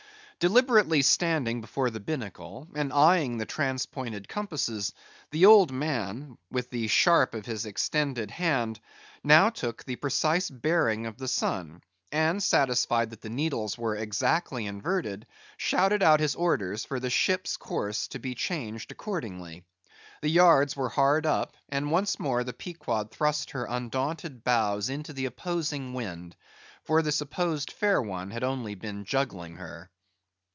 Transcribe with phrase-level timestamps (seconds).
[0.43, 4.91] Deliberately standing before the binnacle, and eyeing the transpointed compasses,
[5.29, 8.79] the old man, with the sharp of his extended hand,
[9.23, 11.79] now took the precise bearing of the sun,
[12.11, 15.27] and satisfied that the needles were exactly inverted,
[15.57, 19.63] shouted out his orders for the ship's course to be changed accordingly.
[20.23, 25.13] The yards were hard up; and once more the Pequod thrust her undaunted bows into
[25.13, 26.35] the opposing wind,
[26.83, 29.91] for the supposed fair one had only been juggling her.